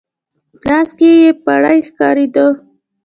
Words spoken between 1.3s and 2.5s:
پړی ښکارېده.